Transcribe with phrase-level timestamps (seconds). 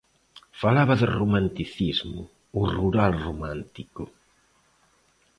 [0.61, 2.21] Falaba de romanticismo,
[2.59, 4.03] o rural romántico.